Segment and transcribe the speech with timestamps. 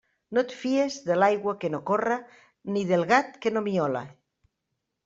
[0.35, 2.17] No et fies de l'aigua que no corre
[2.73, 4.05] ni del gat que no miole.